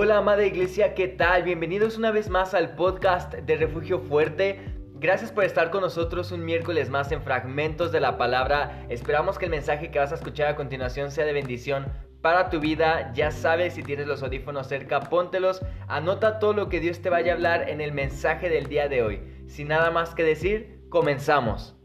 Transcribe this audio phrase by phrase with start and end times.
[0.00, 1.42] Hola amada iglesia, ¿qué tal?
[1.42, 4.60] Bienvenidos una vez más al podcast de Refugio Fuerte.
[4.94, 8.86] Gracias por estar con nosotros un miércoles más en Fragmentos de la Palabra.
[8.90, 11.86] Esperamos que el mensaje que vas a escuchar a continuación sea de bendición
[12.22, 13.12] para tu vida.
[13.12, 15.62] Ya sabes, si tienes los audífonos cerca, póntelos.
[15.88, 19.02] Anota todo lo que Dios te vaya a hablar en el mensaje del día de
[19.02, 19.20] hoy.
[19.48, 21.77] Sin nada más que decir, comenzamos.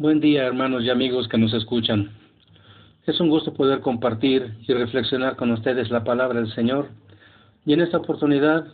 [0.00, 2.10] Buen día hermanos y amigos que nos escuchan.
[3.06, 6.88] Es un gusto poder compartir y reflexionar con ustedes la palabra del Señor
[7.66, 8.64] y en esta oportunidad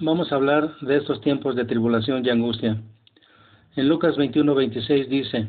[0.00, 2.82] vamos a hablar de estos tiempos de tribulación y angustia.
[3.76, 5.48] En Lucas 21-26 dice,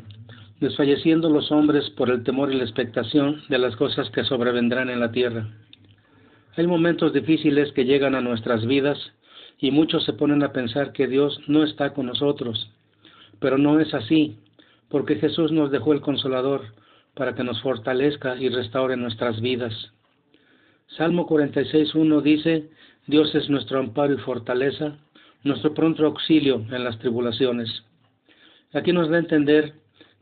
[0.58, 5.00] desfalleciendo los hombres por el temor y la expectación de las cosas que sobrevendrán en
[5.00, 5.50] la tierra.
[6.56, 8.98] Hay momentos difíciles que llegan a nuestras vidas
[9.58, 12.70] y muchos se ponen a pensar que Dios no está con nosotros,
[13.38, 14.38] pero no es así
[14.88, 16.62] porque Jesús nos dejó el consolador
[17.14, 19.72] para que nos fortalezca y restaure nuestras vidas.
[20.96, 22.70] Salmo 46.1 dice,
[23.06, 24.98] Dios es nuestro amparo y fortaleza,
[25.42, 27.84] nuestro pronto auxilio en las tribulaciones.
[28.72, 29.74] Aquí nos da a entender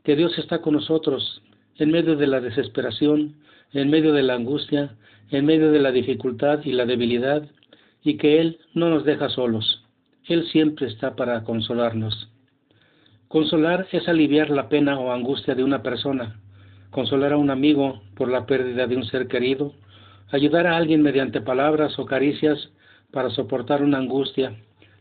[0.03, 1.41] que Dios está con nosotros
[1.77, 3.35] en medio de la desesperación,
[3.73, 4.95] en medio de la angustia,
[5.31, 7.47] en medio de la dificultad y la debilidad,
[8.03, 9.83] y que Él no nos deja solos.
[10.27, 12.29] Él siempre está para consolarnos.
[13.27, 16.39] Consolar es aliviar la pena o angustia de una persona,
[16.91, 19.73] consolar a un amigo por la pérdida de un ser querido,
[20.31, 22.69] ayudar a alguien mediante palabras o caricias
[23.11, 24.55] para soportar una angustia,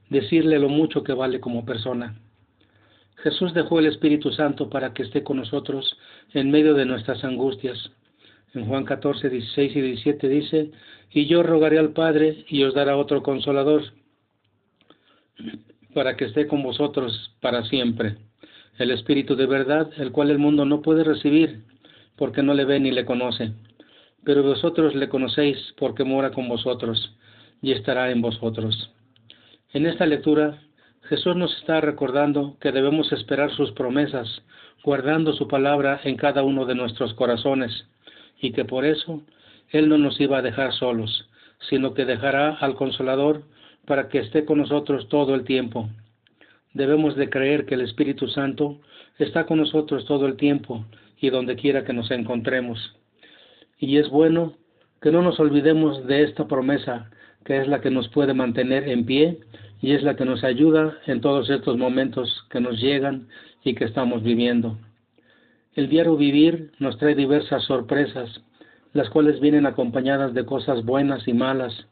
[0.08, 2.19] decirle lo mucho que vale como persona.
[3.17, 5.97] Jesús dejó el Espíritu Santo para que esté con nosotros
[6.33, 7.91] en medio de nuestras angustias.
[8.55, 10.70] En Juan 14, 16 y 17 dice,
[11.11, 13.83] y yo rogaré al Padre y os dará otro consolador
[15.95, 18.17] para que esté con vosotros para siempre.
[18.78, 21.62] El Espíritu de verdad, el cual el mundo no puede recibir,
[22.17, 23.53] porque no le ve ni le conoce.
[24.24, 27.14] Pero vosotros le conocéis porque mora con vosotros
[27.63, 28.91] y estará en vosotros.
[29.73, 30.61] En esta lectura,
[31.08, 34.42] Jesús nos está recordando que debemos esperar sus promesas,
[34.83, 37.86] guardando su palabra en cada uno de nuestros corazones,
[38.40, 39.23] y que por eso
[39.70, 41.29] Él no nos iba a dejar solos,
[41.69, 43.45] sino que dejará al Consolador
[43.86, 45.89] para que esté con nosotros todo el tiempo.
[46.72, 48.80] Debemos de creer que el Espíritu Santo
[49.18, 50.84] está con nosotros todo el tiempo
[51.20, 52.96] y donde quiera que nos encontremos.
[53.78, 54.55] Y es bueno
[55.00, 57.11] que no nos olvidemos de esta promesa,
[57.45, 59.39] que es la que nos puede mantener en pie
[59.80, 63.28] y es la que nos ayuda en todos estos momentos que nos llegan
[63.62, 64.78] y que estamos viviendo.
[65.74, 68.40] El diario vivir nos trae diversas sorpresas,
[68.92, 71.86] las cuales vienen acompañadas de cosas buenas y malas,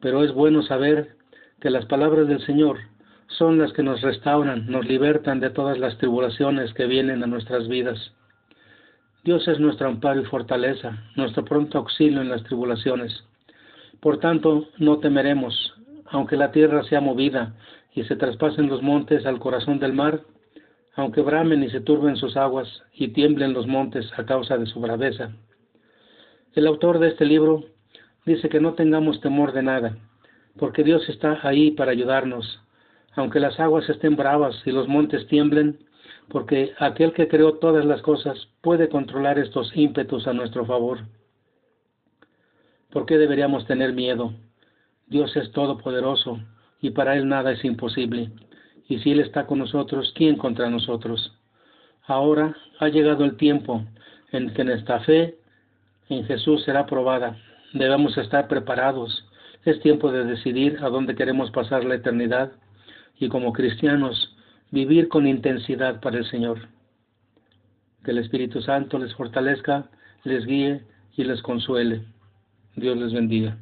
[0.00, 1.16] pero es bueno saber
[1.60, 2.78] que las palabras del Señor
[3.26, 7.68] son las que nos restauran, nos libertan de todas las tribulaciones que vienen a nuestras
[7.68, 8.12] vidas.
[9.24, 13.24] Dios es nuestro amparo y fortaleza, nuestro pronto auxilio en las tribulaciones.
[14.00, 15.74] Por tanto, no temeremos,
[16.06, 17.54] aunque la tierra sea movida
[17.94, 20.20] y se traspasen los montes al corazón del mar,
[20.94, 24.80] aunque bramen y se turben sus aguas y tiemblen los montes a causa de su
[24.80, 25.32] braveza.
[26.52, 27.64] El autor de este libro
[28.26, 29.96] dice que no tengamos temor de nada,
[30.58, 32.60] porque Dios está ahí para ayudarnos,
[33.14, 35.78] aunque las aguas estén bravas y los montes tiemblen,
[36.28, 41.00] porque aquel que creó todas las cosas puede controlar estos ímpetus a nuestro favor.
[42.90, 44.32] ¿Por qué deberíamos tener miedo?
[45.06, 46.40] Dios es todopoderoso
[46.80, 48.30] y para Él nada es imposible.
[48.88, 51.36] Y si Él está con nosotros, ¿quién contra nosotros?
[52.06, 53.84] Ahora ha llegado el tiempo
[54.32, 55.36] en que nuestra fe
[56.08, 57.36] en Jesús será probada
[57.74, 59.26] Debemos estar preparados.
[59.64, 62.52] Es tiempo de decidir a dónde queremos pasar la eternidad
[63.18, 64.36] y como cristianos
[64.70, 66.68] vivir con intensidad para el Señor.
[68.04, 69.90] Que el Espíritu Santo les fortalezca,
[70.22, 70.84] les guíe
[71.16, 72.04] y les consuele.
[72.76, 73.56] Dios les bendiga.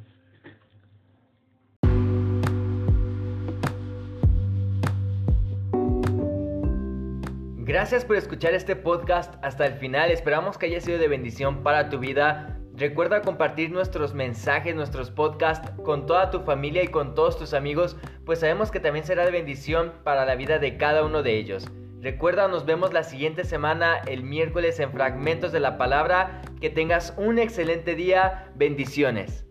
[7.57, 10.11] Gracias por escuchar este podcast hasta el final.
[10.11, 12.59] Esperamos que haya sido de bendición para tu vida.
[12.83, 17.95] Recuerda compartir nuestros mensajes, nuestros podcasts con toda tu familia y con todos tus amigos,
[18.25, 21.65] pues sabemos que también será de bendición para la vida de cada uno de ellos.
[22.01, 26.41] Recuerda, nos vemos la siguiente semana, el miércoles en Fragmentos de la Palabra.
[26.59, 28.51] Que tengas un excelente día.
[28.55, 29.45] Bendiciones.